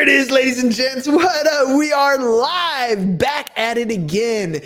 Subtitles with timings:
[0.00, 1.06] There it is, ladies and gents.
[1.06, 1.76] What up?
[1.76, 4.62] We are live, back at it again.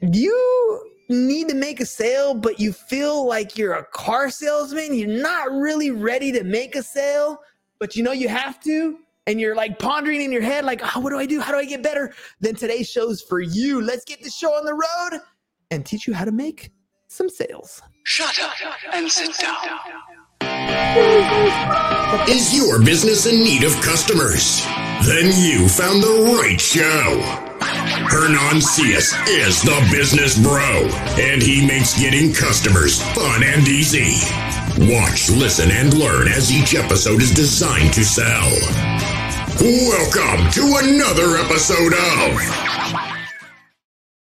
[0.00, 4.94] You need to make a sale, but you feel like you're a car salesman.
[4.94, 7.40] You're not really ready to make a sale,
[7.78, 8.98] but you know you have to.
[9.28, 11.38] And you're like pondering in your head, like, oh, what do I do?
[11.38, 12.12] How do I get better?
[12.40, 13.80] Then today's show's for you.
[13.80, 15.20] Let's get the show on the road
[15.70, 16.72] and teach you how to make
[17.06, 17.80] some sales.
[18.02, 18.54] Shut up
[18.92, 19.56] and sit down.
[22.28, 24.64] Is your business in need of customers?
[25.06, 27.20] Then you found the right show.
[27.60, 30.88] Hernan Cias is the business bro,
[31.18, 34.16] and he makes getting customers fun and easy.
[34.92, 38.50] Watch, listen, and learn as each episode is designed to sell.
[39.60, 42.40] Welcome to another episode of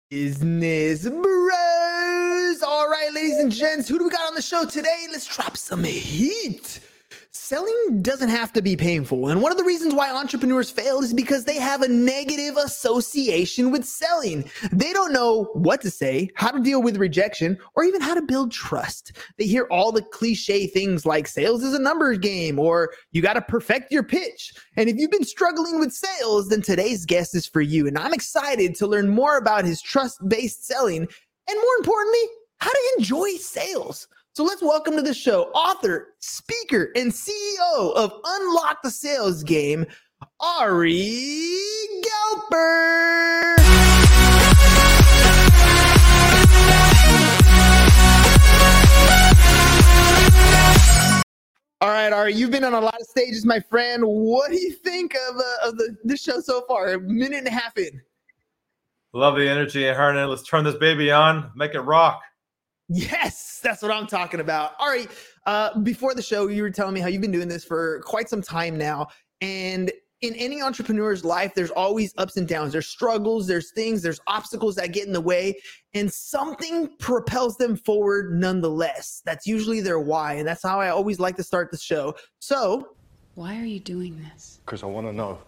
[0.09, 1.77] Business Bros.
[3.17, 5.07] Ladies and gents, who do we got on the show today?
[5.09, 6.80] Let's drop some heat.
[7.31, 9.30] Selling doesn't have to be painful.
[9.30, 13.72] And one of the reasons why entrepreneurs fail is because they have a negative association
[13.72, 14.47] with selling.
[14.72, 18.22] They don't know what to say, how to deal with rejection, or even how to
[18.22, 19.14] build trust.
[19.39, 23.34] They hear all the cliche things like sales is a numbers game or you got
[23.34, 24.53] to perfect your pitch.
[24.75, 27.88] And if you've been struggling with sales, then today's guest is for you.
[27.88, 31.08] And I'm excited to learn more about his trust based selling
[31.50, 32.22] and more importantly,
[32.59, 34.08] how to enjoy sales.
[34.33, 39.86] So let's welcome to the show author, speaker, and CEO of Unlock the Sales Game,
[40.39, 41.23] Ari
[42.52, 43.58] Galper.
[51.80, 54.03] All right, Ari, you've been on a lot of stages, my friend.
[54.03, 56.94] What do you think of, uh, of the, show so far?
[56.94, 58.02] A minute and a half in.
[59.13, 60.28] Love the energy, Hernan.
[60.28, 62.22] Let's turn this baby on, make it rock.
[62.89, 64.73] Yes, that's what I'm talking about.
[64.80, 65.09] All right.
[65.45, 68.29] Uh, before the show, you were telling me how you've been doing this for quite
[68.29, 69.07] some time now.
[69.41, 72.71] And in any entrepreneur's life, there's always ups and downs.
[72.71, 75.55] There's struggles, there's things, there's obstacles that get in the way,
[75.94, 79.22] and something propels them forward nonetheless.
[79.25, 80.33] That's usually their why.
[80.33, 82.16] And that's how I always like to start the show.
[82.39, 82.95] So,
[83.35, 84.59] Why are you doing this?
[84.66, 85.39] Because I want to know.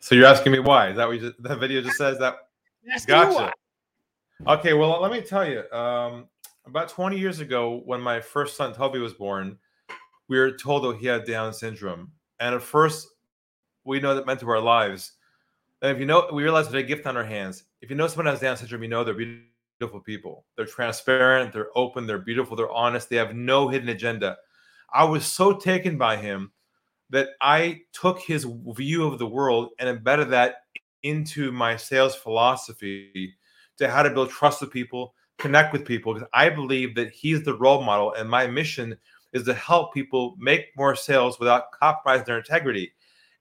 [0.00, 0.88] So you're asking me why?
[0.88, 2.48] Is that what you just, that video just says that?
[3.06, 3.52] Gotcha.
[4.46, 5.70] Okay, well, let me tell you.
[5.70, 6.28] Um,
[6.66, 9.58] about 20 years ago, when my first son Toby was born,
[10.28, 13.08] we were told that he had Down syndrome, and at first,
[13.84, 15.12] we know that meant to our lives.
[15.82, 17.64] And if you know, we realize with a gift on our hands.
[17.80, 20.44] If you know someone has Down syndrome, you know they're beautiful people.
[20.56, 23.08] They're transparent, they're open, they're beautiful, they're honest.
[23.08, 24.36] They have no hidden agenda.
[24.92, 26.52] I was so taken by him
[27.10, 30.64] that I took his view of the world and embedded that
[31.02, 33.34] into my sales philosophy
[33.78, 36.14] to how to build trust with people, connect with people.
[36.14, 38.96] Because I believe that he's the role model, and my mission
[39.32, 42.92] is to help people make more sales without compromising their integrity.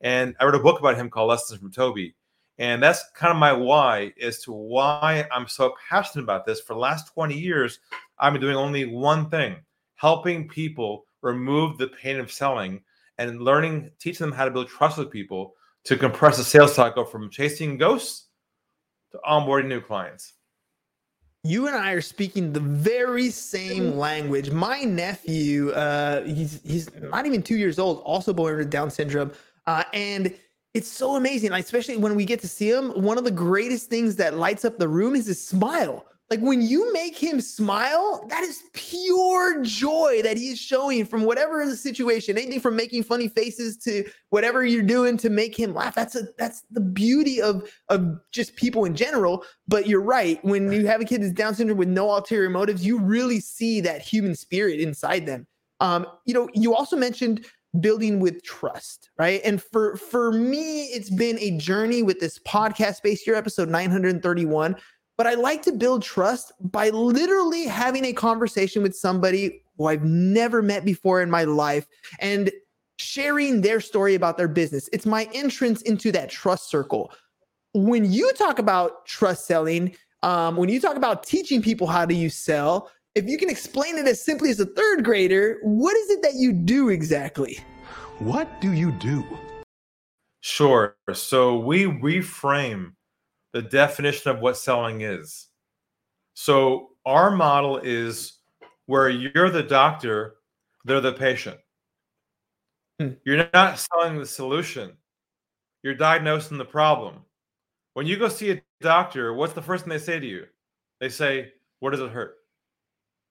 [0.02, 2.16] And I wrote a book about him called Lessons from Toby.
[2.58, 6.60] And that's kind of my why as to why I'm so passionate about this.
[6.60, 7.80] For the last 20 years,
[8.18, 9.56] I've been doing only one thing
[9.96, 12.82] helping people remove the pain of selling
[13.18, 17.06] and learning, teaching them how to build trust with people to compress the sales cycle
[17.06, 18.28] from chasing ghosts
[19.12, 20.34] to onboarding new clients.
[21.44, 24.52] you and I are speaking the very same language.
[24.52, 29.32] My nephew, uh, he's he's not even two years old, also born with Down syndrome,
[29.66, 30.36] uh, and
[30.74, 31.52] it's so amazing.
[31.52, 34.66] Like, especially when we get to see him, one of the greatest things that lights
[34.66, 36.06] up the room is his smile.
[36.30, 41.24] Like when you make him smile, that is pure joy that he is showing from
[41.24, 45.74] whatever the situation, anything from making funny faces to whatever you're doing to make him
[45.74, 45.96] laugh.
[45.96, 49.44] That's a that's the beauty of of just people in general.
[49.68, 50.44] But you're right.
[50.46, 53.82] When you have a kid that's Down syndrome with no ulterior motives, you really see
[53.82, 55.48] that human spirit inside them.
[55.80, 57.46] Um, you know, you also mentioned
[57.80, 59.42] building with trust, right?
[59.44, 64.76] And for for me, it's been a journey with this podcast space here, episode 931.
[65.20, 70.06] But I like to build trust by literally having a conversation with somebody who I've
[70.06, 71.86] never met before in my life
[72.20, 72.50] and
[73.00, 74.90] sharing their story about their business.
[74.94, 77.12] It's my entrance into that trust circle.
[77.74, 82.16] When you talk about trust selling, um, when you talk about teaching people how do
[82.16, 86.12] you sell, if you can explain it as simply as a third grader, what is
[86.12, 87.60] it that you do exactly?
[88.20, 89.26] What do you do?
[90.40, 90.96] Sure.
[91.12, 92.94] So we reframe
[93.54, 95.48] the definition of what selling is.
[96.34, 98.34] So our model is
[98.86, 100.36] where you're the doctor,
[100.86, 101.58] they're the patient.
[103.00, 103.10] Hmm.
[103.26, 104.92] You're not selling the solution,
[105.84, 107.20] you're diagnosing the problem.
[107.94, 110.46] When you go see a doctor, what's the first thing they say to you?
[111.00, 112.36] They say, Where does it hurt?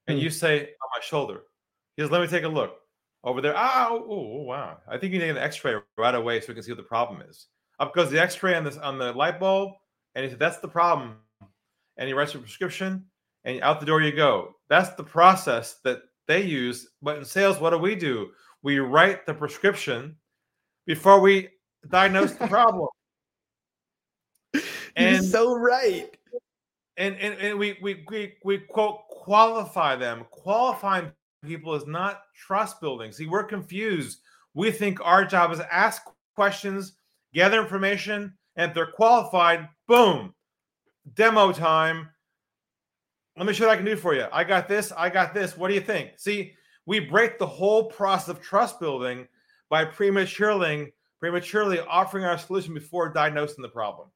[0.07, 0.25] And Hmm.
[0.25, 1.43] you say, On my shoulder.
[1.97, 2.81] He says, Let me take a look.
[3.25, 3.55] over there.
[3.57, 4.79] Ah, oh, oh, wow.
[4.89, 7.21] I think you need an X-ray right away so we can see what the problem
[7.29, 7.49] is.
[7.81, 9.73] Up goes the X-ray on this on the light bulb,
[10.19, 11.15] and he said that's the problem.
[11.97, 13.05] And he writes a prescription,
[13.45, 14.57] and out the door you go.
[14.69, 16.89] That's the process that they use.
[17.01, 18.31] But in sales, what do we do?
[18.65, 20.17] We write the prescription
[20.87, 21.51] before we
[21.89, 22.89] diagnose the problem.
[24.55, 24.63] You're
[24.97, 26.09] and so right.
[26.97, 30.27] and and, and we, we we we quote qualify them.
[30.33, 31.13] Qualifying
[31.45, 33.13] people is not trust building.
[33.13, 34.19] See, we're confused.
[34.55, 36.03] We think our job is ask
[36.35, 36.95] questions,
[37.33, 40.35] gather information, and if they're qualified, boom,
[41.15, 42.11] demo time.
[43.37, 44.27] Let me show what I can do for you.
[44.33, 44.93] I got this.
[44.95, 45.57] I got this.
[45.57, 46.11] What do you think?
[46.17, 49.29] See, we break the whole process of trust building
[49.71, 54.09] by prematurely prematurely offering our solution before diagnosing the problem.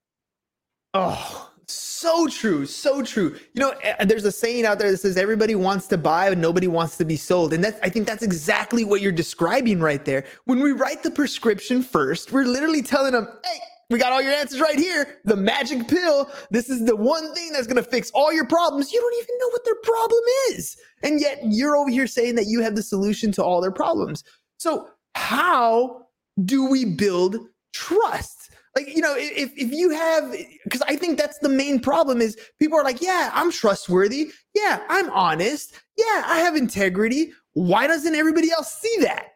[0.94, 3.36] Oh, so true, so true.
[3.54, 3.74] You know,
[4.04, 7.04] there's a saying out there that says everybody wants to buy, but nobody wants to
[7.04, 10.24] be sold, and that's I think that's exactly what you're describing right there.
[10.44, 13.58] When we write the prescription first, we're literally telling them, "Hey,
[13.92, 15.18] we got all your answers right here.
[15.24, 16.30] The magic pill.
[16.50, 18.92] This is the one thing that's going to fix all your problems.
[18.92, 22.46] You don't even know what their problem is, and yet you're over here saying that
[22.46, 24.24] you have the solution to all their problems.
[24.58, 26.06] So how
[26.44, 27.36] do we build
[27.72, 28.38] trust?
[28.74, 30.34] like you know if if you have
[30.64, 34.80] because i think that's the main problem is people are like yeah i'm trustworthy yeah
[34.88, 39.26] i'm honest yeah i have integrity why doesn't everybody else see that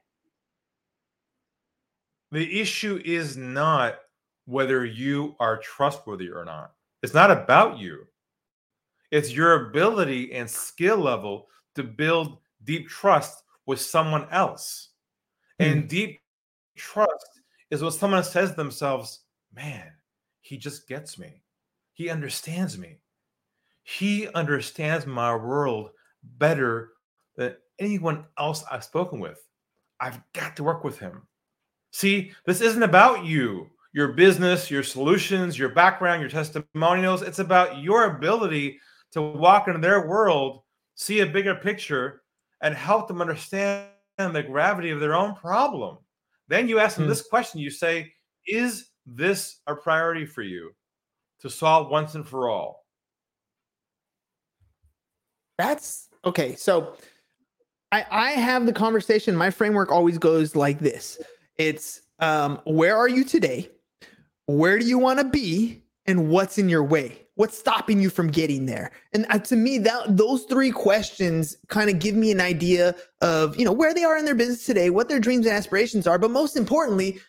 [2.32, 3.98] The issue is not
[4.46, 6.72] whether you are trustworthy or not.
[7.02, 8.06] It's not about you.
[9.10, 14.90] It's your ability and skill level to build deep trust with someone else.
[15.58, 15.86] And hmm.
[15.86, 16.20] deep
[16.76, 17.40] trust
[17.70, 19.20] is when someone says to themselves,
[19.54, 19.90] Man,
[20.40, 21.42] he just gets me.
[21.94, 22.98] He understands me.
[23.84, 25.90] He understands my world
[26.22, 26.92] better
[27.36, 29.40] than anyone else I've spoken with.
[30.00, 31.26] I've got to work with him.
[31.92, 37.22] See, this isn't about you, your business, your solutions, your background, your testimonials.
[37.22, 38.78] It's about your ability
[39.12, 40.60] to walk into their world,
[40.96, 42.20] see a bigger picture,
[42.60, 43.88] and help them understand
[44.18, 45.96] the gravity of their own problem.
[46.46, 47.08] Then you ask them Hmm.
[47.08, 48.12] this question you say,
[48.46, 50.72] Is this a priority for you
[51.40, 52.84] to solve once and for all?
[55.56, 56.54] That's okay.
[56.54, 56.96] So
[57.92, 59.34] I, I have the conversation.
[59.34, 61.18] My framework always goes like this
[61.56, 63.70] it's um, where are you today?
[64.46, 65.82] Where do you want to be?
[66.06, 67.26] And what's in your way?
[67.34, 68.92] What's stopping you from getting there?
[69.12, 73.58] And uh, to me, that those three questions kind of give me an idea of
[73.58, 76.18] you know where they are in their business today, what their dreams and aspirations are,
[76.18, 77.20] but most importantly,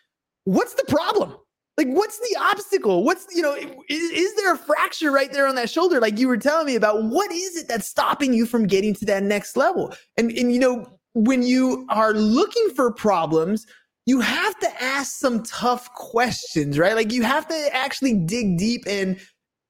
[0.44, 1.36] what's the problem?
[1.76, 3.04] Like, what's the obstacle?
[3.04, 6.26] What's you know, is, is there a fracture right there on that shoulder, like you
[6.26, 7.04] were telling me about?
[7.04, 9.94] What is it that's stopping you from getting to that next level?
[10.16, 13.66] And and you know, when you are looking for problems,
[14.08, 16.94] you have to ask some tough questions, right?
[16.94, 19.20] Like you have to actually dig deep and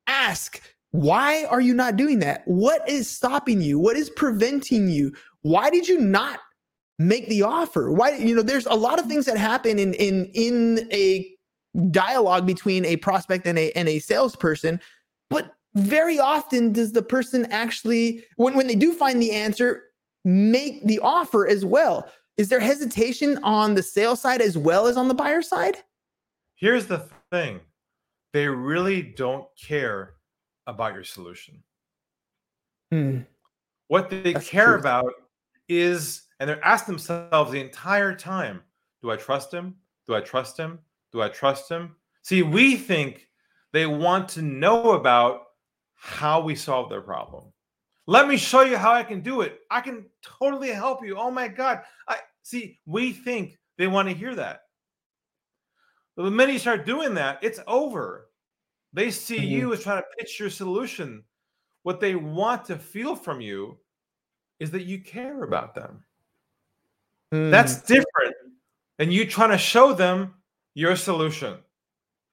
[0.07, 0.63] ask,
[0.93, 2.43] why are you not doing that?
[2.47, 3.81] What is stopping you?
[3.81, 5.13] What is preventing you?
[5.43, 6.39] Why did you not
[7.01, 7.91] make the offer?
[7.91, 11.29] Why you know, there's a lot of things that happen in in in a
[11.91, 14.79] dialogue between a prospect and a and a salesperson,
[15.31, 19.83] but very often does the person actually when when they do find the answer
[20.25, 22.09] make the offer as well?
[22.39, 25.79] Is there hesitation on the sale side as well as on the buyer side?
[26.55, 27.61] Here's the thing
[28.33, 30.15] they really don't care
[30.67, 31.63] about your solution.
[32.93, 33.21] Hmm.
[33.89, 34.79] What they That's care true.
[34.79, 35.13] about
[35.69, 38.63] is, and they're asking themselves the entire time
[39.03, 39.77] do I trust him?
[40.07, 40.81] Do I trust him?
[41.13, 41.95] Do I trust him?
[42.23, 43.29] See, we think
[43.73, 45.43] they want to know about
[45.95, 47.45] how we solve their problem.
[48.09, 49.61] Let me show you how I can do it.
[49.71, 51.17] I can totally help you.
[51.17, 51.83] Oh my God.
[52.09, 52.17] I
[52.49, 54.63] see, we think they want to hear that.
[56.17, 58.31] But the minute you start doing that, it's over.
[58.93, 59.49] They see Mhm.
[59.49, 61.25] you as trying to pitch your solution.
[61.83, 63.79] What they want to feel from you
[64.59, 66.05] is that you care about them.
[67.31, 67.51] Hmm.
[67.51, 68.35] That's different
[68.97, 70.43] than you trying to show them
[70.75, 71.63] your solution.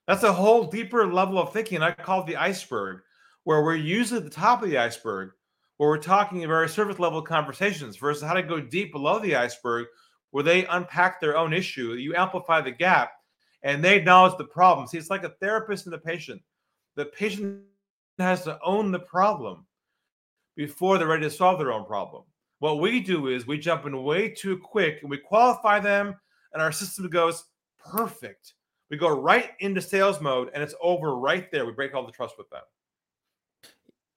[0.08, 1.84] That's a whole deeper level of thinking.
[1.84, 3.04] I call it the iceberg,
[3.44, 5.34] where we're usually at the top of the iceberg,
[5.78, 9.88] where we're talking very surface level conversations versus how to go deep below the iceberg,
[10.36, 11.94] where they unpack their own issue.
[11.94, 13.14] You amplify the gap
[13.64, 14.86] and they acknowledge the problem.
[14.86, 16.42] See, it's like a therapist and a patient.
[16.96, 17.62] The patient
[18.20, 19.66] has to own the problem
[20.58, 22.24] before they're ready to solve their own problem.
[22.60, 26.14] What we do is we jump in way too quick and we qualify them,
[26.52, 27.46] and our system goes
[27.80, 28.56] perfect.
[28.90, 31.66] We go right into sales mode and it's over right there.
[31.66, 32.64] We break all the trust with them.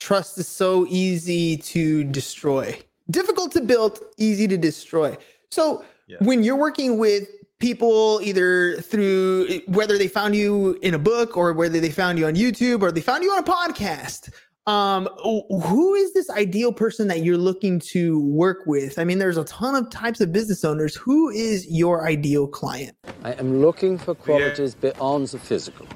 [0.00, 2.76] trust is so easy to destroy
[3.08, 5.16] difficult to build easy to destroy
[5.50, 6.16] so Yeah.
[6.20, 7.28] when you're working with
[7.60, 12.26] people either through whether they found you in a book or whether they found you
[12.26, 14.30] on YouTube or they found you on a podcast
[14.66, 19.38] um who is this ideal person that you're looking to work with i mean there's
[19.38, 23.96] a ton of types of business owners who is your ideal client I am looking
[23.96, 25.86] for qualities beyond the physical.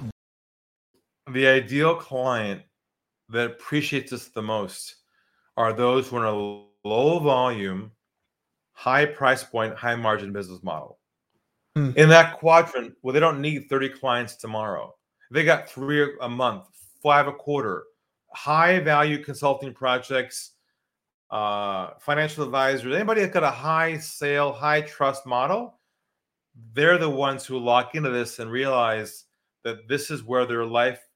[1.31, 2.63] the ideal client
[3.29, 4.97] that appreciates us the most
[5.57, 7.93] are those who are in a low volume,
[8.83, 10.99] high price point, high margin business model.
[11.77, 11.93] Hmm.
[11.95, 14.93] In that quadrant, well, they don't need 30 clients tomorrow.
[15.31, 16.65] They got three a month,
[17.01, 17.85] five a quarter,
[18.33, 20.55] high value consulting projects,
[21.31, 25.79] uh, financial advisors, anybody that's got a high sale, high trust model,
[26.75, 29.27] they're the ones who lock into this and realize
[29.63, 31.07] that this is where their life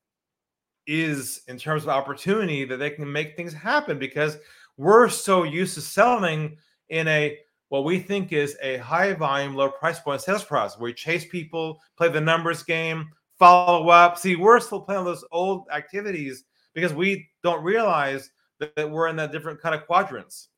[0.87, 4.39] is in terms of opportunity that they can make things happen because
[4.77, 6.57] we're so used to selling
[6.91, 7.37] in a
[7.69, 11.27] what we think is a high volume, low price point sales process where we chase
[11.27, 13.09] people, play the numbers game,
[13.39, 14.19] follow up.
[14.19, 16.45] See, we're still playing those old activities
[16.75, 18.31] because we don't realize
[18.61, 20.49] that we're in that different kind of quadrants.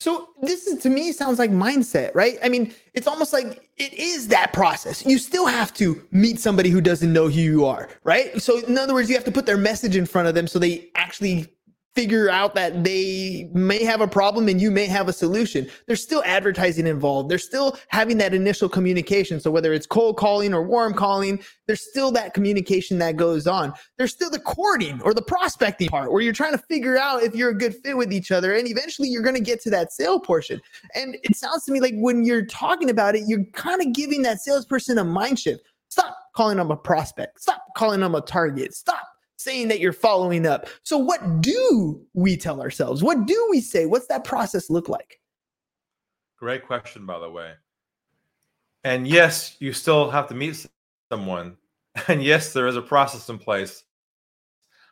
[0.00, 2.38] So this is to me sounds like mindset, right?
[2.42, 5.04] I mean, it's almost like it is that process.
[5.04, 8.40] You still have to meet somebody who doesn't know who you are, right?
[8.40, 10.58] So in other words, you have to put their message in front of them so
[10.58, 11.52] they actually
[11.94, 15.68] figure out that they may have a problem and you may have a solution.
[15.86, 17.28] There's still advertising involved.
[17.28, 19.40] There's still having that initial communication.
[19.40, 23.72] So whether it's cold calling or warm calling, there's still that communication that goes on.
[23.98, 27.34] There's still the courting or the prospecting part where you're trying to figure out if
[27.34, 28.54] you're a good fit with each other.
[28.54, 30.60] And eventually you're going to get to that sale portion.
[30.94, 34.22] And it sounds to me like when you're talking about it, you're kind of giving
[34.22, 35.64] that salesperson a mind shift.
[35.88, 37.40] Stop calling them a prospect.
[37.40, 38.74] Stop calling them a target.
[38.74, 39.08] Stop
[39.40, 40.68] saying that you're following up.
[40.82, 43.02] So, what do we tell ourselves?
[43.02, 43.86] What do we say?
[43.86, 45.20] What's that process look like?
[46.38, 47.52] Great question, by the way.
[48.84, 50.66] And yes, you still have to meet
[51.10, 51.56] someone.
[52.06, 53.82] And yes, there is a process in place.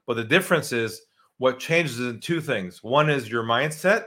[0.04, 1.00] But the difference is
[1.38, 2.82] what changes in two things.
[2.82, 4.06] One is your mindset,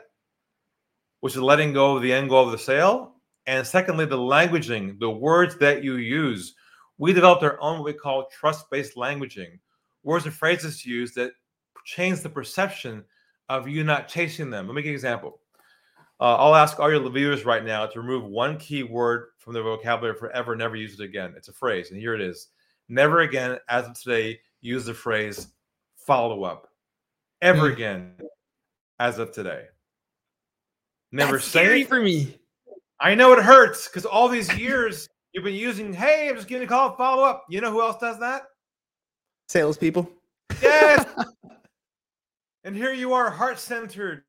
[1.22, 3.16] which is letting go of the end goal of the sale.
[3.46, 6.54] And secondly, the languaging, the words that you use.
[6.98, 9.60] We developed our own what we call trust based languaging,
[10.04, 11.32] words and phrases used that
[11.86, 13.04] change the perception
[13.50, 14.68] of you not chasing them.
[14.68, 15.40] Let me give you an example.
[16.20, 19.64] Uh, I'll ask all your viewers right now to remove one key word from their
[19.64, 21.34] vocabulary forever, never use it again.
[21.36, 22.50] It's a phrase, and here it is.
[22.90, 25.48] Never again, as of today, use the phrase
[25.96, 26.68] follow up.
[27.42, 27.74] Ever Mm.
[27.74, 28.16] again,
[29.00, 29.66] as of today.
[31.12, 31.88] Never That's say scary it.
[31.90, 32.38] for me.
[33.00, 36.66] I know it hurts because all these years you've been using, hey, I'm just giving
[36.66, 37.46] a call, follow up.
[37.50, 38.44] You know who else does that?
[39.52, 40.10] Salespeople.
[40.62, 41.06] Yes.
[42.64, 44.24] and here you are, heart centered,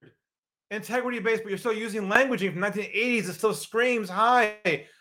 [0.73, 3.29] integrity based, but you're still using languaging from 1980s.
[3.29, 4.57] It still screams, "Hi,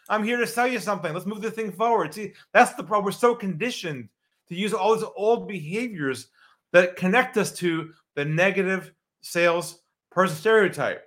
[0.09, 1.11] I'm here to sell you something.
[1.11, 3.05] Let's move the thing forward." See, that's the problem.
[3.05, 4.09] We're so conditioned
[4.49, 6.27] to use all these old behaviors
[6.71, 11.03] that connect us to the negative sales person stereotype.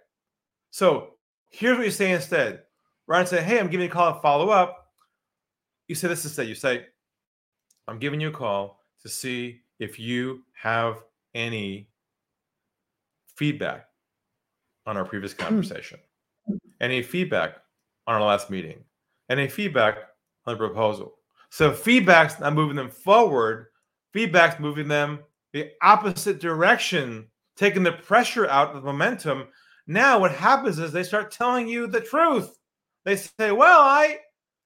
[0.72, 1.14] So
[1.50, 2.64] here's what you say instead.
[3.06, 4.92] Than say, "Hey, I'm giving you a call to follow up,"
[5.86, 6.48] you say this instead.
[6.48, 6.86] You say,
[7.86, 11.02] "I'm giving you a call to see if you have
[11.34, 11.88] any
[13.36, 13.86] feedback
[14.86, 15.42] on our previous hmm.
[15.42, 15.98] conversation,
[16.80, 17.56] any feedback
[18.06, 18.82] on our last meeting,
[19.30, 19.98] any feedback
[20.46, 21.14] on the proposal.
[21.50, 23.66] So feedback's not moving them forward,
[24.12, 25.20] feedback's moving them
[25.52, 29.46] the opposite direction, taking the pressure out of the momentum.
[29.86, 32.58] Now what happens is they start telling you the truth.
[33.04, 34.18] They say, Well, I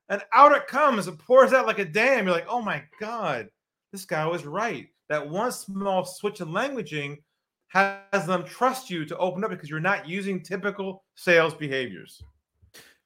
[0.08, 2.24] and out it comes, it pours out like a dam.
[2.24, 3.48] You're like, oh my God,
[3.92, 4.88] this guy was right.
[5.08, 7.18] That one small switch in languaging
[7.68, 12.22] has them trust you to open up because you're not using typical sales behaviors.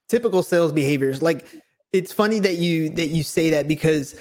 [0.09, 1.47] typical sales behaviors like
[1.93, 4.15] it's funny that you that you say that because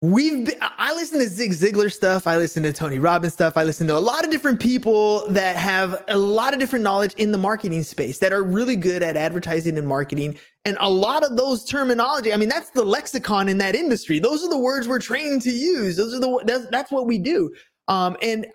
[0.00, 2.26] we've been, i listen to zig ziglar stuff.
[2.26, 3.56] I listen to tony robbins stuff.
[3.56, 7.14] I listen to a lot of different people that have a lot of different knowledge
[7.14, 10.38] in the marketing space that are really good at advertising and marketing.
[10.64, 14.20] And a lot of those terminology i mean that's the lexicon in that industry.
[14.20, 15.96] Those are the words we're trained to use.
[15.96, 17.52] Those are the that's, that's what we do.
[17.88, 18.46] Um, and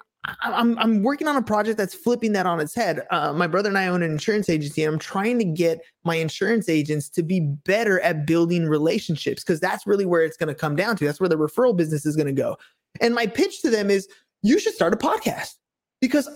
[0.42, 3.01] I'm I'm working on a project that's flipping that on its head.
[3.12, 6.15] Uh, my brother and I own an insurance agency, and I'm trying to get my
[6.15, 10.56] insurance agents to be better at building relationships because that's really where it's going to
[10.56, 11.06] come down to.
[11.06, 12.58] That's where the referral business is going to go.
[13.01, 14.08] And my pitch to them is,
[14.44, 15.56] you should start a podcast
[16.00, 16.30] because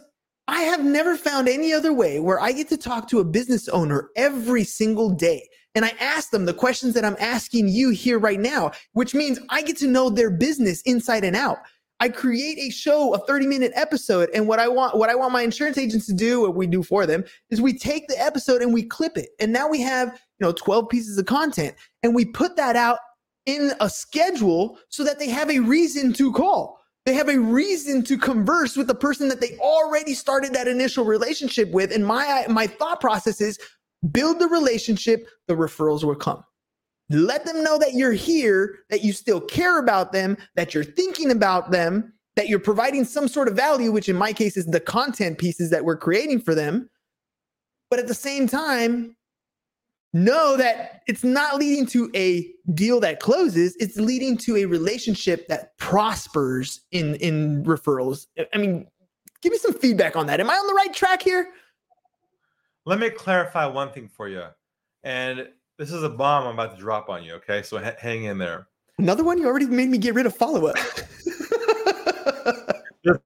[0.50, 3.70] I have never found any other way where I get to talk to a business
[3.70, 5.48] owner every single day.
[5.76, 9.40] And I ask them the questions that I'm asking you here right now, which means
[9.50, 11.60] I get to know their business inside and out.
[12.00, 14.30] I create a show, a 30 minute episode.
[14.34, 16.84] And what I want, what I want my insurance agents to do, what we do
[16.84, 19.30] for them is we take the episode and we clip it.
[19.40, 23.00] And now we have, you know, 12 pieces of content and we put that out
[23.46, 26.80] in a schedule so that they have a reason to call.
[27.06, 31.06] They have a reason to converse with the person that they already started that initial
[31.06, 31.94] relationship with.
[31.94, 33.58] And my my thought process is
[34.12, 36.44] build the relationship, the referrals will come.
[37.10, 41.32] Let them know that you're here, that you still care about them, that you're thinking
[41.32, 44.80] about them, that you're providing some sort of value, which in my case is the
[44.80, 46.90] content pieces that we're creating for them.
[47.90, 49.16] But at the same time,
[50.14, 55.48] know that it's not leading to a deal that closes it's leading to a relationship
[55.48, 58.28] that prospers in in referrals.
[58.54, 58.88] I mean
[59.42, 60.40] give me some feedback on that.
[60.40, 61.50] Am i on the right track here?
[62.86, 64.44] Let me clarify one thing for you.
[65.04, 68.26] And this is a bomb i'm about to drop on you okay so h- hang
[68.26, 68.68] in there
[68.98, 70.76] another one you already made me get rid of follow-up
[73.04, 73.20] there's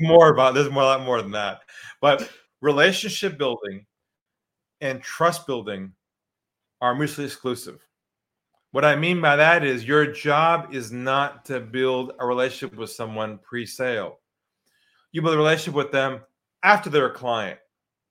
[0.00, 1.60] more about there's more a lot more than that
[2.00, 2.28] but
[2.60, 3.84] relationship building
[4.80, 5.92] and trust building
[6.80, 7.80] are mutually exclusive.
[8.70, 12.90] What I mean by that is your job is not to build a relationship with
[12.90, 14.20] someone pre sale.
[15.10, 16.20] You build a relationship with them
[16.62, 17.58] after they're a client,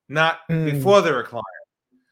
[0.09, 0.71] not mm.
[0.71, 1.45] before they're a client.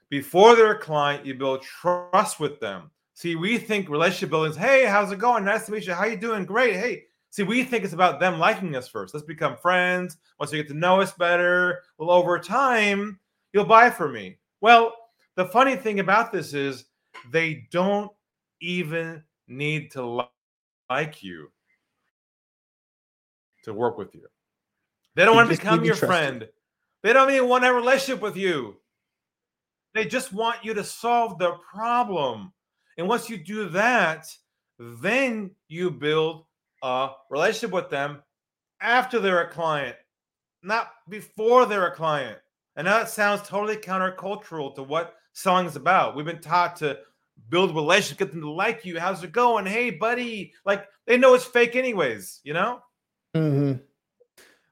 [0.09, 2.91] Before they're a client, you build trust with them.
[3.13, 5.45] See, we think relationship building is, hey, how's it going?
[5.45, 5.93] Nice to meet you.
[5.93, 6.45] How you doing?
[6.45, 6.75] Great.
[6.75, 9.13] Hey, see, we think it's about them liking us first.
[9.13, 10.17] Let's become friends.
[10.39, 13.19] Once you get to know us better, well, over time,
[13.53, 14.37] you'll buy from me.
[14.61, 14.93] Well,
[15.35, 16.85] the funny thing about this is
[17.31, 18.11] they don't
[18.61, 20.25] even need to
[20.89, 21.51] like you
[23.63, 24.27] to work with you.
[25.15, 26.47] They don't want to become your friend.
[27.01, 28.77] They don't even want to have a relationship with you.
[29.95, 32.51] They just want you to solve their problem.
[32.97, 34.27] And once you do that,
[34.77, 36.45] then you build
[36.83, 38.21] a relationship with them
[38.81, 39.95] after they're a client,
[40.61, 42.37] not before they're a client.
[42.75, 46.13] And that sounds totally countercultural to what song's about.
[46.13, 46.99] We've been taught to
[47.47, 48.99] build relationships, get them to like you.
[48.99, 49.65] How's it going?
[49.65, 50.51] Hey, buddy.
[50.65, 52.81] Like they know it's fake, anyways, you know?
[53.33, 53.81] Mm-hmm.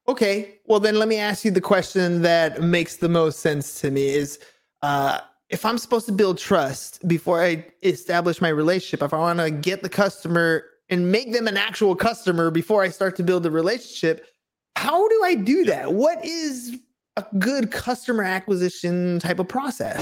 [0.09, 0.59] Okay.
[0.65, 4.09] Well, then let me ask you the question that makes the most sense to me
[4.09, 4.39] is
[4.83, 9.39] uh, if I'm supposed to build trust before I establish my relationship, if I want
[9.39, 13.43] to get the customer and make them an actual customer before I start to build
[13.43, 14.27] the relationship,
[14.75, 15.93] how do I do that?
[15.93, 16.77] What is
[17.15, 20.01] a good customer acquisition type of process?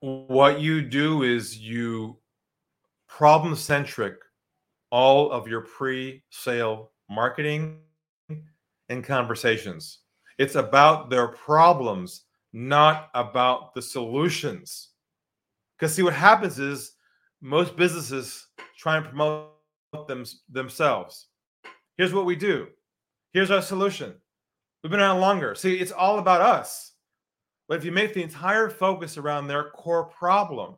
[0.00, 2.16] what you do is you
[3.08, 4.14] problem centric
[4.90, 7.78] all of your pre sale marketing
[8.88, 9.98] and conversations.
[10.38, 12.22] It's about their problems,
[12.52, 14.90] not about the solutions.
[15.76, 16.92] Because, see, what happens is
[17.40, 18.46] most businesses
[18.76, 19.50] try and promote
[20.06, 21.26] them, themselves.
[21.96, 22.68] Here's what we do.
[23.32, 24.14] Here's our solution.
[24.82, 25.54] We've been around longer.
[25.54, 26.92] See, it's all about us.
[27.68, 30.76] But if you make the entire focus around their core problem,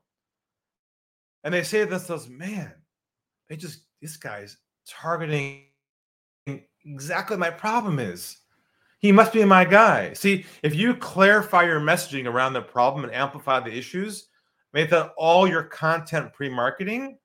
[1.45, 2.73] and they say to themselves, man,
[3.49, 4.57] they just, this guy's
[4.89, 5.65] targeting
[6.85, 8.39] exactly my problem is.
[9.01, 10.13] He must be my guy.
[10.13, 14.29] See, if you clarify your messaging around the problem and amplify the issues,
[14.75, 17.19] make that all your content pre-marketing,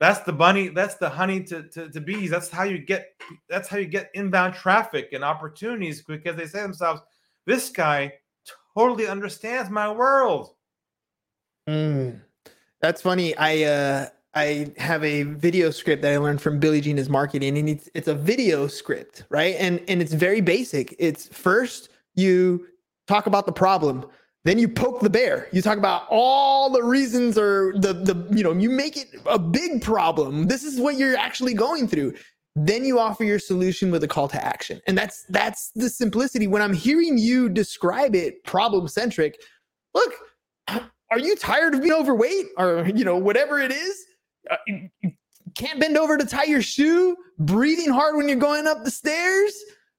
[0.00, 2.30] that's the bunny, that's the honey to, to, to bees.
[2.30, 3.08] That's how you get
[3.48, 7.02] that's how you get inbound traffic and opportunities because they say themselves,
[7.46, 8.12] this guy
[8.76, 10.54] totally understands my world.
[11.68, 12.20] Mm,
[12.80, 13.36] that's funny.
[13.36, 17.58] I uh, I have a video script that I learned from Billy Gene is marketing,
[17.58, 19.56] and it's it's a video script, right?
[19.58, 20.94] And and it's very basic.
[20.98, 22.66] It's first you
[23.06, 24.06] talk about the problem,
[24.44, 25.48] then you poke the bear.
[25.52, 29.38] You talk about all the reasons or the the you know you make it a
[29.38, 30.46] big problem.
[30.46, 32.14] This is what you're actually going through
[32.56, 36.46] then you offer your solution with a call to action and that's that's the simplicity
[36.48, 39.40] when i'm hearing you describe it problem centric
[39.94, 40.12] look
[40.68, 44.06] are you tired of being overweight or you know whatever it is
[44.50, 44.56] uh,
[45.54, 49.54] can't bend over to tie your shoe breathing hard when you're going up the stairs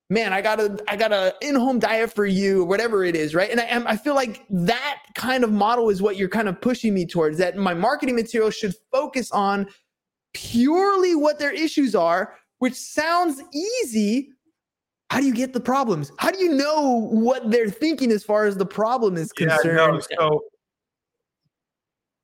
[0.09, 3.51] man i got a i got a in-home diet for you whatever it is right
[3.51, 6.93] and I, I feel like that kind of model is what you're kind of pushing
[6.93, 9.67] me towards that my marketing material should focus on
[10.33, 14.29] purely what their issues are which sounds easy.
[15.09, 16.11] How do you get the problems?
[16.19, 19.77] How do you know what they're thinking as far as the problem is concerned?
[19.77, 20.43] Yeah, no, so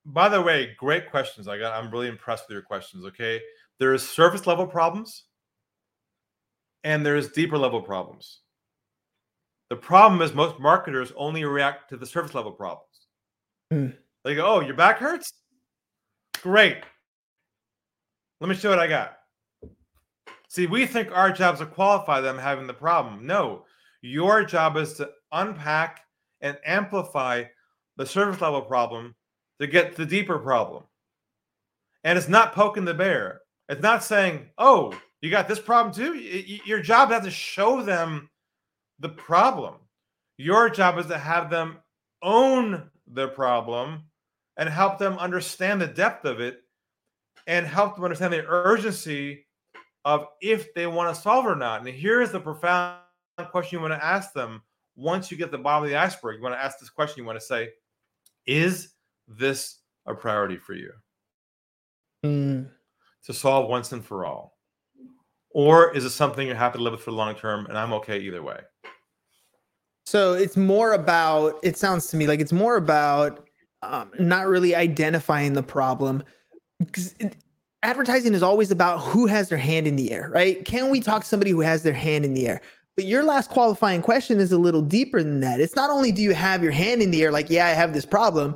[0.05, 1.47] by the way, great questions.
[1.47, 3.05] I got I'm really impressed with your questions.
[3.05, 3.41] Okay.
[3.79, 5.25] There's surface level problems
[6.83, 8.41] and there's deeper level problems.
[9.69, 13.07] The problem is most marketers only react to the surface level problems.
[13.73, 13.95] Mm.
[14.23, 15.33] They go, Oh, your back hurts?
[16.41, 16.77] Great.
[18.39, 19.17] Let me show what I got.
[20.49, 23.25] See, we think our job is to qualify them having the problem.
[23.25, 23.65] No,
[24.01, 26.01] your job is to unpack
[26.41, 27.43] and amplify
[27.97, 29.15] the surface level problem
[29.59, 30.83] to get the deeper problem.
[32.03, 33.41] And it's not poking the bear.
[33.69, 36.15] It's not saying, oh, you got this problem too.
[36.65, 38.29] Your job is to show them
[38.99, 39.75] the problem.
[40.37, 41.77] Your job is to have them
[42.21, 44.03] own the problem
[44.57, 46.61] and help them understand the depth of it
[47.47, 49.45] and help them understand the urgency
[50.03, 51.81] of if they want to solve it or not.
[51.81, 52.99] And here's the profound
[53.51, 54.61] question you want to ask them
[54.95, 56.37] once you get the bottom of the iceberg.
[56.37, 57.23] You want to ask this question.
[57.23, 57.69] You want to say,
[58.45, 58.93] is
[59.27, 60.91] this a priority for you?
[62.25, 62.69] Mm.
[63.25, 64.57] To solve once and for all?
[65.51, 67.93] Or is it something you're happy to live with for the long term and I'm
[67.93, 68.59] okay either way?
[70.05, 73.47] So it's more about, it sounds to me like it's more about
[73.81, 76.23] um, not really identifying the problem.
[76.79, 77.15] Because
[77.83, 80.63] advertising is always about who has their hand in the air, right?
[80.65, 82.61] Can we talk to somebody who has their hand in the air?
[82.95, 85.59] But your last qualifying question is a little deeper than that.
[85.59, 87.93] It's not only do you have your hand in the air, like, yeah, I have
[87.93, 88.55] this problem,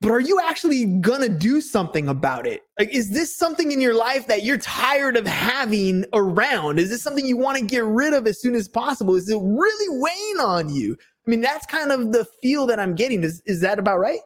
[0.00, 2.62] but are you actually gonna do something about it?
[2.78, 6.78] Like, is this something in your life that you're tired of having around?
[6.78, 9.16] Is this something you want to get rid of as soon as possible?
[9.16, 10.96] Is it really weighing on you?
[11.26, 13.24] I mean, that's kind of the feel that I'm getting.
[13.24, 14.20] Is is that about right?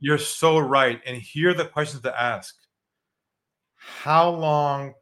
[0.00, 1.00] You're so right.
[1.06, 2.54] And here are the questions to ask.
[3.76, 4.94] How long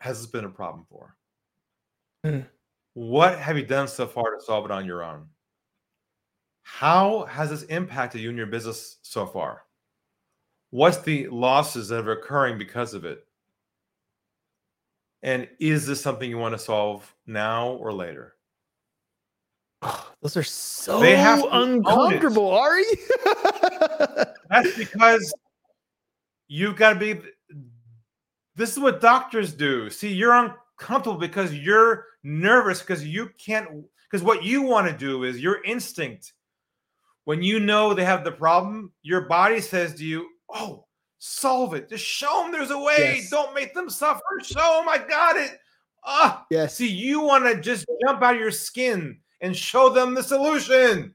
[0.00, 1.16] has this been a problem for?
[2.26, 2.46] Mm.
[2.94, 5.28] What have you done so far to solve it on your own?
[6.64, 9.62] How has this impacted you and your business so far?
[10.70, 13.24] What's the losses that are occurring because of it?
[15.22, 18.34] And is this something you want to solve now or later?
[20.22, 21.76] Those are so They have to own it.
[21.76, 22.82] uncomfortable, Ari.
[24.48, 25.34] That's because
[26.48, 27.20] you've got to be.
[28.56, 29.90] This is what doctors do.
[29.90, 33.68] See, you're uncomfortable because you're nervous because you can't.
[34.10, 36.32] Because what you want to do is your instinct.
[37.24, 40.86] When you know they have the problem, your body says to you, "Oh,
[41.18, 41.88] solve it.
[41.88, 43.16] Just show them there's a way.
[43.16, 43.30] Yes.
[43.30, 44.20] Don't make them suffer.
[44.42, 45.58] Show them I got it."
[46.04, 46.74] Ah, yes.
[46.76, 51.14] See, you want to just jump out of your skin and show them the solution.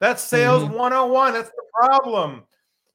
[0.00, 0.72] That's sales Mhm.
[0.72, 1.32] 101.
[1.32, 2.44] That's the problem.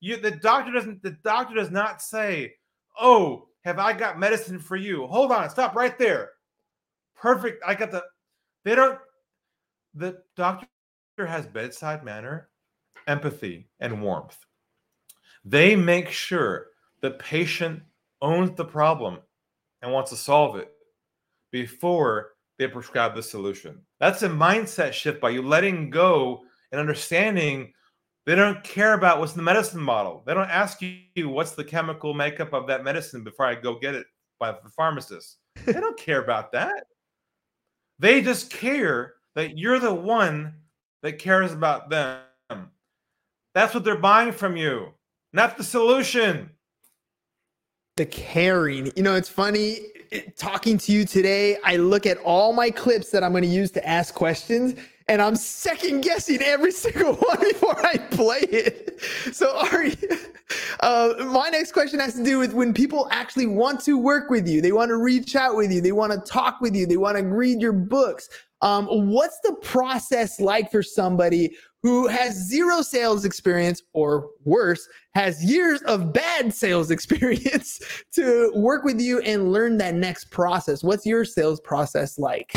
[0.02, 2.58] You the doctor doesn't the doctor does not say,
[3.00, 6.34] "Oh, have I got medicine for you?" Hold on, stop right there.
[7.16, 7.64] Perfect.
[7.66, 8.04] I got the
[8.66, 9.00] they don't
[9.94, 10.68] the doctor
[11.24, 12.50] has bedside manner,
[13.08, 14.38] empathy, and warmth.
[15.46, 16.68] They make sure
[17.02, 17.84] the patient
[18.22, 19.20] owns the problem
[19.82, 20.72] and wants to solve it
[21.52, 23.80] before they prescribe the solution.
[24.00, 27.72] That's a mindset shift by you letting go and understanding
[28.26, 30.24] they don't care about what's in the medicine model.
[30.26, 33.94] They don't ask you what's the chemical makeup of that medicine before I go get
[33.94, 34.08] it
[34.40, 35.38] by the pharmacist.
[35.66, 36.86] They don't care about that.
[38.00, 40.56] They just care that you're the one
[41.04, 42.20] that cares about them.
[43.54, 44.94] That's what they're buying from you,
[45.34, 46.50] not the solution.
[47.98, 48.92] the caring.
[48.96, 49.80] You know, it's funny
[50.38, 51.58] talking to you today.
[51.64, 54.76] I look at all my clips that I'm going to use to ask questions,
[55.08, 59.02] and I'm second guessing every single one before I play it.
[59.34, 59.96] So, Ari,
[60.80, 64.48] uh, my next question has to do with when people actually want to work with
[64.48, 66.98] you, they want to reach out with you, they want to talk with you, they
[66.98, 68.30] want to read your books.
[68.66, 75.44] Um, what's the process like for somebody who has zero sales experience or worse, has
[75.44, 77.80] years of bad sales experience
[78.14, 80.84] to work with you and learn that next process?
[80.84, 82.54] What's your sales process like?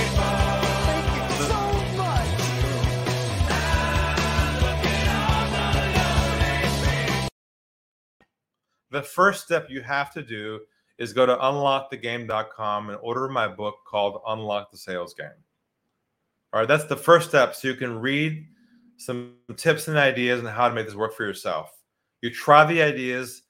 [8.91, 10.61] The first step you have to do
[10.97, 15.29] is go to unlockthegame.com and order my book called Unlock the Sales Game.
[16.53, 17.55] All right, that's the first step.
[17.55, 18.47] So you can read
[18.97, 21.71] some tips and ideas on how to make this work for yourself.
[22.23, 23.43] You try the ideas,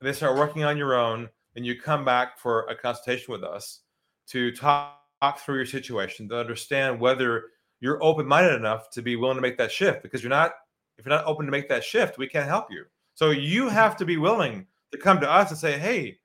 [0.00, 3.80] they start working on your own, and you come back for a consultation with us
[4.28, 7.44] to talk, talk through your situation to understand whether
[7.80, 10.02] you're open-minded enough to be willing to make that shift.
[10.02, 10.52] Because you're not,
[10.96, 12.84] if you're not open to make that shift, we can't help you.
[13.14, 16.18] So you have to be willing to come to us and say, hey,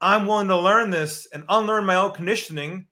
[0.00, 2.86] I'm willing to learn this and unlearn my old conditioning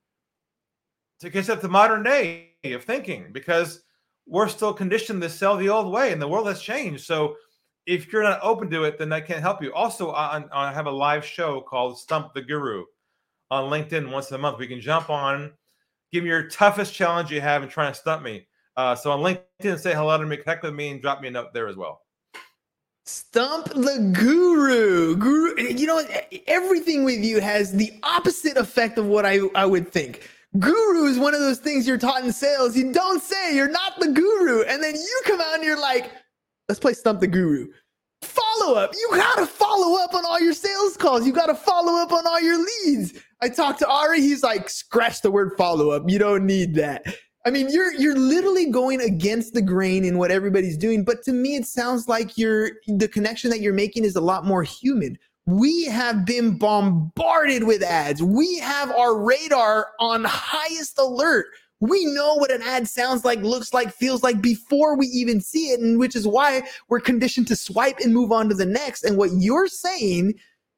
[1.21, 3.83] to catch up to modern day of thinking because
[4.27, 7.05] we're still conditioned to sell the old way and the world has changed.
[7.05, 7.37] So
[7.87, 9.73] if you're not open to it, then I can't help you.
[9.73, 12.85] Also, I, I have a live show called Stump the Guru
[13.51, 14.59] on LinkedIn once a month.
[14.59, 15.53] We can jump on,
[16.13, 18.49] give me your toughest challenge you have and try and stump me.
[18.77, 21.31] Uh, so on LinkedIn, say hello to me, connect with me, and drop me a
[21.31, 22.03] note there as well.
[23.05, 25.15] Stump the guru.
[25.15, 26.03] Guru, you know,
[26.49, 30.29] everything with you has the opposite effect of what I, I would think.
[30.59, 32.77] Guru is one of those things you're taught in sales.
[32.77, 34.63] You don't say you're not the guru.
[34.63, 36.11] And then you come out and you're like,
[36.69, 37.69] let's play Stump the Guru.
[38.23, 38.95] Follow up.
[38.95, 41.27] You got to follow up on all your sales calls.
[41.27, 43.21] You got to follow up on all your leads.
[43.43, 44.21] I talked to Ari.
[44.21, 46.05] He's like, scratch the word follow up.
[46.07, 47.05] You don't need that.
[47.45, 51.05] I mean, you're you're literally going against the grain in what everybody's doing.
[51.05, 54.45] But to me, it sounds like you're the connection that you're making is a lot
[54.45, 55.17] more human.
[55.47, 58.23] We have been bombarded with ads.
[58.23, 61.47] We have our radar on highest alert.
[61.81, 65.69] We know what an ad sounds like, looks like, feels like before we even see
[65.71, 69.05] it, and which is why we're conditioned to swipe and move on to the next.
[69.05, 70.35] And what you're saying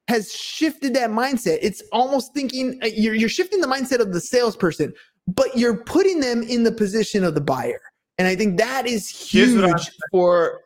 [0.08, 1.58] has shifted that mindset.
[1.62, 4.92] It's almost thinking uh, you're, you're shifting the mindset of the salesperson
[5.28, 7.80] but you're putting them in the position of the buyer.
[8.16, 10.60] And I think that is huge for.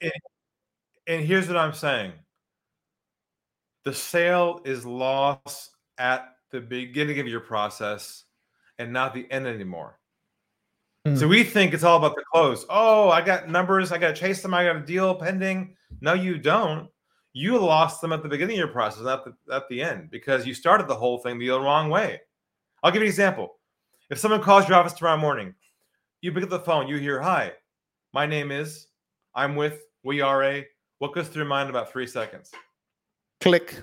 [0.00, 0.12] And,
[1.06, 2.12] and here's what I'm saying
[3.88, 8.24] the sale is lost at the beginning of your process
[8.78, 9.98] and not the end anymore.
[11.06, 11.18] Mm.
[11.18, 12.66] So we think it's all about the close.
[12.68, 13.90] Oh, I got numbers.
[13.90, 14.52] I got to chase them.
[14.52, 15.74] I got a deal pending.
[16.02, 16.90] No, you don't.
[17.32, 20.46] You lost them at the beginning of your process, not the, at the end, because
[20.46, 22.20] you started the whole thing the wrong way.
[22.82, 23.58] I'll give you an example.
[24.10, 25.54] If someone calls your office tomorrow morning,
[26.20, 27.52] you pick up the phone, you hear, Hi,
[28.12, 28.88] my name is,
[29.34, 30.66] I'm with, we are a,
[30.98, 32.52] what goes through your mind about three seconds?
[33.40, 33.76] Click.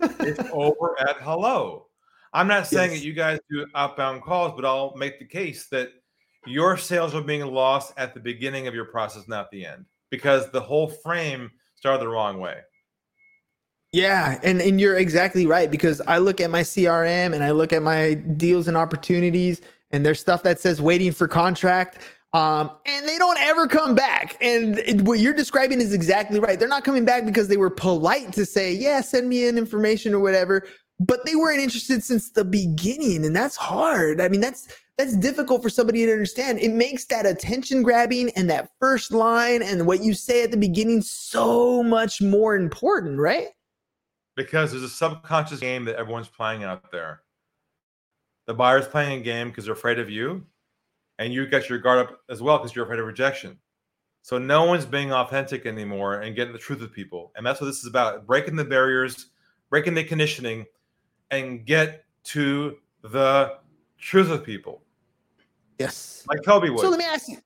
[0.00, 1.86] it's over at hello.
[2.32, 3.00] I'm not saying yes.
[3.00, 5.90] that you guys do outbound calls, but I'll make the case that
[6.46, 10.50] your sales are being lost at the beginning of your process, not the end, because
[10.50, 12.58] the whole frame started the wrong way.
[13.92, 17.72] Yeah, and and you're exactly right because I look at my CRM and I look
[17.72, 21.98] at my deals and opportunities and there's stuff that says waiting for contract
[22.32, 24.36] um, and they don't ever come back.
[24.40, 26.58] And it, what you're describing is exactly right.
[26.58, 30.14] They're not coming back because they were polite to say, "Yeah, send me an information
[30.14, 30.66] or whatever,"
[31.00, 34.20] but they weren't interested since the beginning, and that's hard.
[34.20, 36.58] I mean, that's that's difficult for somebody to understand.
[36.58, 40.56] It makes that attention grabbing and that first line and what you say at the
[40.56, 43.48] beginning so much more important, right?
[44.38, 47.22] because there's a subconscious game that everyone's playing out there.
[48.46, 50.46] The buyer's playing a game because they're afraid of you,
[51.18, 53.58] and you got your guard up as well because you're afraid of rejection.
[54.22, 57.32] So no one's being authentic anymore and getting the truth of people.
[57.36, 59.26] And that's what this is about breaking the barriers,
[59.70, 60.66] breaking the conditioning,
[61.30, 63.58] and get to the
[63.98, 64.82] truth of people.
[65.78, 66.24] Yes.
[66.28, 66.80] Like Kobe would.
[66.80, 67.38] So let me ask you.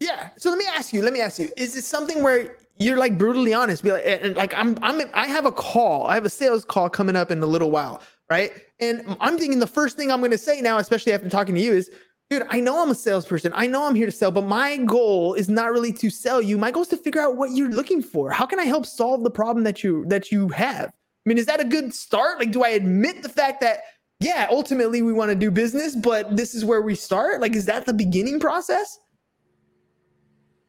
[0.00, 0.30] Yeah.
[0.36, 3.16] So let me ask you, let me ask you, is it something where you're like
[3.16, 3.82] brutally honest.
[3.82, 6.06] Be like, and like I'm, I'm, I have a call.
[6.06, 8.52] I have a sales call coming up in a little while, right?
[8.80, 11.60] And I'm thinking the first thing I'm going to say now, especially after talking to
[11.60, 11.90] you, is,
[12.30, 13.52] dude, I know I'm a salesperson.
[13.54, 16.58] I know I'm here to sell, but my goal is not really to sell you.
[16.58, 18.30] My goal is to figure out what you're looking for.
[18.30, 20.88] How can I help solve the problem that you that you have?
[20.88, 22.38] I mean, is that a good start?
[22.38, 23.80] Like, do I admit the fact that
[24.20, 27.40] yeah, ultimately we want to do business, but this is where we start?
[27.40, 28.98] Like, is that the beginning process?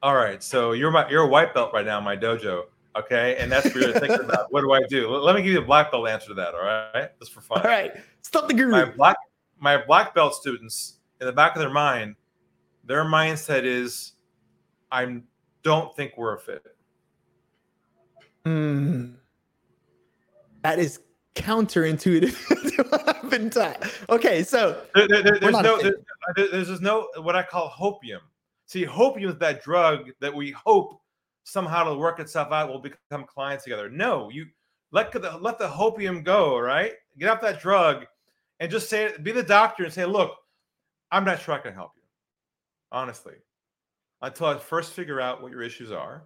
[0.06, 2.66] all right, so you're my you're a white belt right now in my dojo.
[2.96, 4.54] Okay, and that's what you're thinking about.
[4.54, 5.10] What do I do?
[5.10, 6.54] Let me give you a black belt answer to that.
[6.54, 7.62] All right, just for fun.
[7.62, 7.92] All right,
[8.22, 8.70] stop the guru.
[8.70, 9.18] My black
[9.60, 12.16] my black belt students in the back of their mind,
[12.84, 14.14] their mindset is,
[14.92, 15.22] I
[15.64, 16.64] don't think we're a fit.
[18.46, 19.14] Hmm.
[20.62, 21.00] That is
[21.36, 23.84] counterintuitive to what I've been taught.
[24.10, 25.94] Okay, so there, there, there's no there,
[26.36, 28.20] there's, there's no what I call hopium.
[28.66, 31.02] See, hopium is that drug that we hope
[31.44, 32.70] somehow to work itself out.
[32.70, 33.90] We'll become clients together.
[33.90, 34.48] No, you
[34.92, 36.58] let the let the hopium go.
[36.58, 38.06] Right, get off that drug,
[38.60, 40.36] and just say, be the doctor and say, look,
[41.12, 42.04] I'm not sure I can help you,
[42.92, 43.36] honestly,
[44.22, 46.24] until I first figure out what your issues are,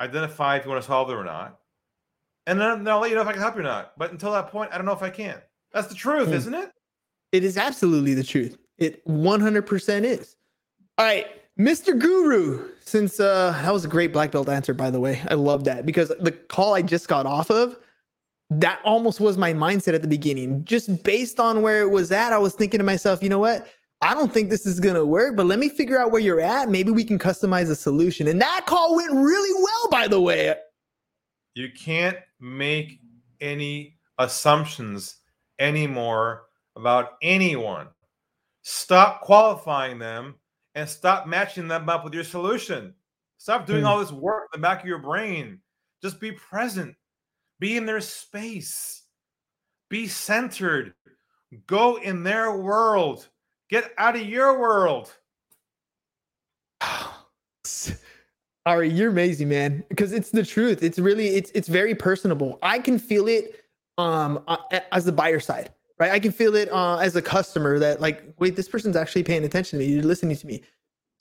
[0.00, 1.58] identify if you want to solve them or not,
[2.46, 3.92] and then, then I'll let you know if I can help you or not.
[3.96, 5.40] But until that point, I don't know if I can.
[5.72, 6.34] That's the truth, mm.
[6.34, 6.70] isn't it?
[7.32, 8.58] It is absolutely the truth.
[8.78, 10.36] It 100% is.
[10.98, 11.26] All right,
[11.58, 11.98] Mr.
[11.98, 12.70] Guru.
[12.80, 15.22] Since uh, that was a great black belt answer, by the way.
[15.28, 17.78] I love that because the call I just got off of,
[18.60, 20.64] that almost was my mindset at the beginning.
[20.64, 23.66] Just based on where it was at, I was thinking to myself, you know what?
[24.00, 26.40] I don't think this is going to work, but let me figure out where you're
[26.40, 26.68] at.
[26.68, 28.28] Maybe we can customize a solution.
[28.28, 30.54] And that call went really well, by the way.
[31.54, 33.00] You can't make
[33.40, 35.16] any assumptions
[35.58, 36.42] anymore
[36.76, 37.88] about anyone.
[38.62, 40.34] Stop qualifying them
[40.74, 42.94] and stop matching them up with your solution.
[43.38, 43.86] Stop doing hmm.
[43.86, 45.60] all this work in the back of your brain.
[46.02, 46.94] Just be present,
[47.60, 49.02] be in their space,
[49.88, 50.94] be centered,
[51.66, 53.28] go in their world,
[53.70, 55.12] get out of your world.
[58.66, 59.84] Ari, you're amazing, man.
[59.88, 60.82] Because it's the truth.
[60.82, 62.58] It's really it's it's very personable.
[62.62, 63.62] I can feel it
[63.98, 64.42] um
[64.90, 66.10] as the buyer side, right?
[66.10, 69.44] I can feel it uh, as a customer that like, wait, this person's actually paying
[69.44, 69.92] attention to me.
[69.92, 70.62] You're listening to me.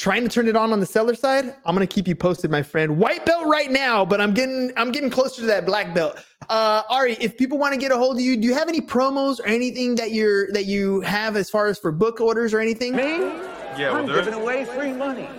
[0.03, 1.55] Trying to turn it on on the seller side.
[1.65, 2.97] I'm gonna keep you posted, my friend.
[2.97, 6.21] White belt right now, but I'm getting I'm getting closer to that black belt.
[6.49, 8.81] Uh, Ari, if people want to get a hold of you, do you have any
[8.81, 12.59] promos or anything that you're that you have as far as for book orders or
[12.59, 12.93] anything?
[12.93, 13.03] Me?
[13.03, 15.29] Yeah, well, I'm giving away free money.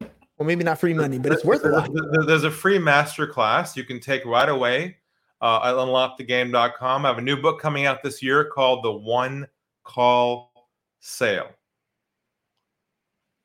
[0.00, 1.88] Well, maybe not free money, but it's worth a lot.
[1.94, 4.96] there's- there's a free master class you can take right away
[5.40, 7.04] uh, at unlockthegame.com.
[7.06, 9.46] I have a new book coming out this year called The One
[9.84, 10.50] Call
[10.98, 11.50] Sale,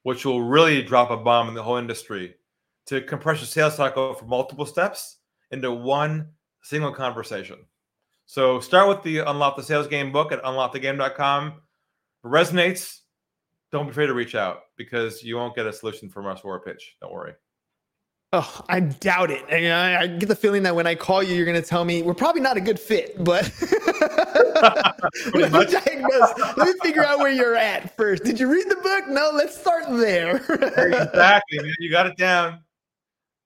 [0.03, 2.35] which will really drop a bomb in the whole industry
[2.87, 5.17] to compress your sales cycle from multiple steps
[5.51, 6.29] into one
[6.63, 7.57] single conversation.
[8.25, 11.47] So start with the Unlock the Sales Game book at unlockthegame.com.
[11.47, 11.53] If
[12.23, 12.99] it resonates,
[13.71, 16.55] don't be afraid to reach out because you won't get a solution from us or
[16.55, 16.95] a pitch.
[17.01, 17.33] Don't worry.
[18.33, 19.43] Oh, I doubt it.
[19.51, 21.83] I, I- I get the feeling that when I call you, you're going to tell
[21.83, 23.51] me we're probably not a good fit, but
[25.33, 26.55] let me diagnose.
[26.55, 28.23] Let me figure out where you're at first.
[28.23, 29.09] Did you read the book?
[29.09, 30.37] No, let's start there.
[30.37, 31.73] exactly, man.
[31.79, 32.59] You got it down.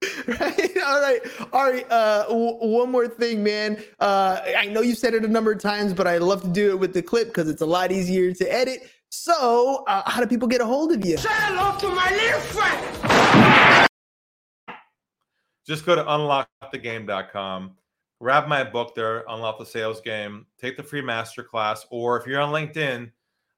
[0.28, 0.78] right?
[0.86, 1.20] All right.
[1.52, 1.86] All right.
[1.92, 3.82] Uh, w- one more thing, man.
[4.00, 6.70] Uh, I know you said it a number of times, but I love to do
[6.72, 8.88] it with the clip because it's a lot easier to edit.
[9.10, 11.18] So, uh, how do people get a hold of you?
[15.66, 17.76] Just go to unlockthegame.com,
[18.22, 22.40] grab my book there, Unlock the Sales Game, take the free masterclass, or if you're
[22.40, 23.12] on LinkedIn,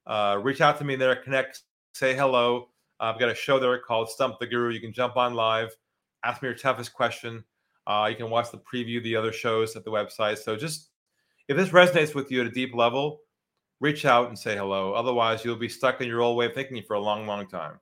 [0.06, 2.68] uh, reach out to me there, connect, say hello.
[2.98, 4.72] I've got a show there called Stump the Guru.
[4.72, 5.76] You can jump on live,
[6.24, 7.44] ask me your toughest question.
[7.86, 10.38] Uh, you can watch the preview the other shows at the website.
[10.38, 10.90] So just
[11.48, 13.20] if this resonates with you at a deep level,
[13.80, 14.92] reach out and say hello.
[14.92, 17.78] Otherwise, you'll be stuck in your old way of thinking for a long, long time.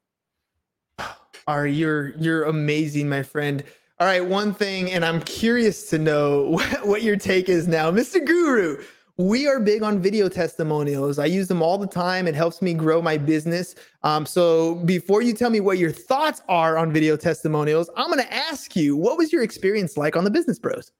[1.47, 3.65] Are you're you're amazing, my friend.
[3.98, 8.22] All right, one thing, and I'm curious to know what, your take is now, Mr.
[8.22, 8.85] Guru.
[9.16, 11.18] We are big on video testimonials.
[11.18, 12.28] I use them all the time.
[12.28, 13.74] It helps me grow my business.
[14.02, 18.22] Um, so before you tell me what your thoughts are on video testimonials, I'm going
[18.22, 20.92] to ask you, what was your experience like on the Business Bros?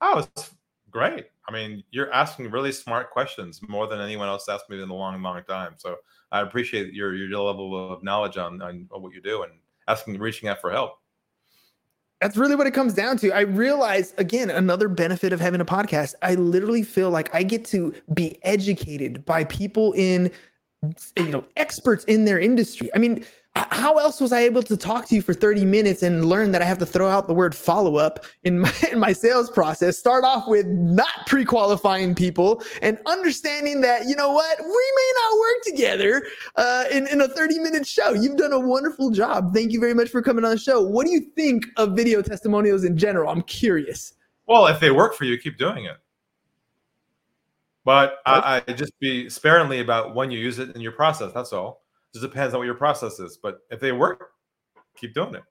[0.00, 0.50] Oh, it's
[0.90, 1.26] great.
[1.48, 4.92] I mean, you're asking really smart questions more than anyone else asked me in a
[4.92, 5.74] long, long time.
[5.76, 5.98] So
[6.32, 9.52] I appreciate your your level of knowledge on, on what you do and
[9.86, 10.98] asking, reaching out for help.
[12.24, 13.30] That's really what it comes down to.
[13.32, 16.14] I realize again another benefit of having a podcast.
[16.22, 20.30] I literally feel like I get to be educated by people in
[21.18, 22.88] you know experts in their industry.
[22.94, 26.24] I mean, how else was I able to talk to you for 30 minutes and
[26.24, 29.12] learn that I have to throw out the word follow up in my in my
[29.12, 29.98] sales process?
[29.98, 35.38] Start off with not pre-qualifying people and understanding that you know what we may not
[35.38, 38.12] work together uh, in in a 30 minute show.
[38.12, 39.54] You've done a wonderful job.
[39.54, 40.82] Thank you very much for coming on the show.
[40.82, 43.30] What do you think of video testimonials in general?
[43.30, 44.14] I'm curious.
[44.46, 45.96] Well, if they work for you, keep doing it.
[47.84, 51.32] But I, I just be sparingly about when you use it in your process.
[51.34, 51.83] That's all.
[52.14, 53.38] Just depends on what your process is.
[53.42, 54.30] But if they work,
[54.96, 55.42] keep doing it.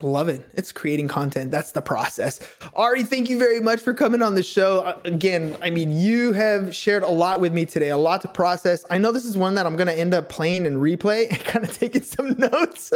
[0.00, 0.48] Love it.
[0.54, 1.50] It's creating content.
[1.50, 2.38] That's the process.
[2.74, 4.82] Ari, thank you very much for coming on the show.
[4.82, 8.28] Uh, Again, I mean, you have shared a lot with me today, a lot to
[8.28, 8.84] process.
[8.90, 11.40] I know this is one that I'm going to end up playing and replay and
[11.44, 12.92] kind of taking some notes.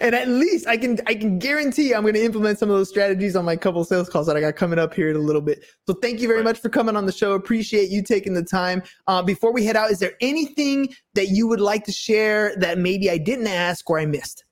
[0.00, 2.88] and at least I can I can guarantee I'm going to implement some of those
[2.88, 5.42] strategies on my couple sales calls that I got coming up here in a little
[5.42, 5.62] bit.
[5.86, 7.32] So thank you very much for coming on the show.
[7.32, 8.82] Appreciate you taking the time.
[9.06, 12.78] Uh, before we head out, is there anything that you would like to share that
[12.78, 14.44] maybe I didn't ask or I missed?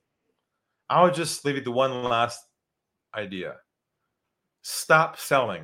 [0.89, 2.43] I would just leave you the one last
[3.15, 3.55] idea.
[4.61, 5.63] Stop selling.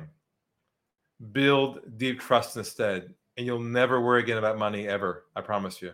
[1.32, 5.24] Build deep trust instead, and you'll never worry again about money ever.
[5.34, 5.92] I promise you.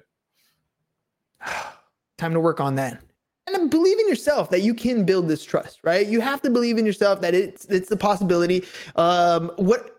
[2.18, 3.00] time to work on that
[3.46, 6.76] and believe in yourself that you can build this trust right you have to believe
[6.76, 8.62] in yourself that it's it's a possibility
[8.96, 9.96] um what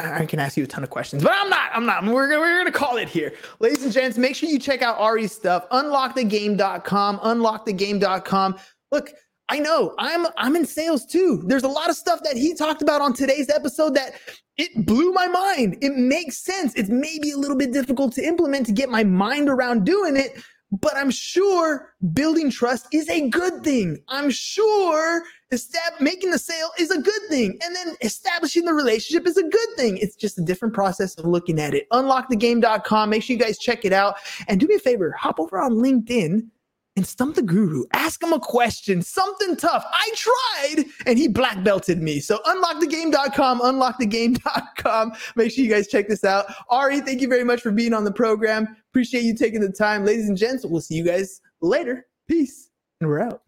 [0.00, 1.70] I can ask you a ton of questions, but I'm not.
[1.72, 2.04] I'm not.
[2.04, 3.32] We're, we're going to call it here.
[3.60, 5.68] Ladies and gents, make sure you check out Ari's stuff.
[5.70, 7.18] Unlockthegame.com.
[7.20, 8.56] Unlockthegame.com.
[8.94, 9.12] Look,
[9.48, 11.42] I know I'm I'm in sales too.
[11.46, 14.12] There's a lot of stuff that he talked about on today's episode that
[14.56, 15.78] it blew my mind.
[15.80, 16.72] It makes sense.
[16.76, 20.40] It's maybe a little bit difficult to implement to get my mind around doing it,
[20.70, 23.98] but I'm sure building trust is a good thing.
[24.06, 27.58] I'm sure estab- making the sale is a good thing.
[27.64, 29.96] And then establishing the relationship is a good thing.
[29.96, 31.90] It's just a different process of looking at it.
[31.90, 33.10] Unlockthegame.com.
[33.10, 34.14] Make sure you guys check it out.
[34.46, 36.48] And do me a favor, hop over on LinkedIn
[36.96, 37.84] and stump the guru.
[37.92, 39.84] Ask him a question, something tough.
[39.92, 42.20] I tried and he black belted me.
[42.20, 45.12] So unlockthegame.com, unlockthegame.com.
[45.36, 46.46] Make sure you guys check this out.
[46.70, 48.76] Ari, thank you very much for being on the program.
[48.90, 50.04] Appreciate you taking the time.
[50.04, 52.06] Ladies and gents, we'll see you guys later.
[52.28, 52.70] Peace.
[53.00, 53.42] And we're out.